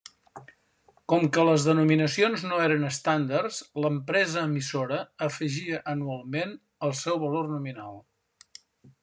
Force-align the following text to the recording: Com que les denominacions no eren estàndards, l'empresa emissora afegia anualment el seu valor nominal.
Com 1.11 1.25
que 1.35 1.43
les 1.49 1.65
denominacions 1.67 2.45
no 2.51 2.61
eren 2.67 2.87
estàndards, 2.87 3.59
l'empresa 3.85 4.47
emissora 4.53 4.99
afegia 5.29 5.83
anualment 5.95 6.57
el 6.89 6.97
seu 7.05 7.23
valor 7.27 7.55
nominal. 7.55 8.03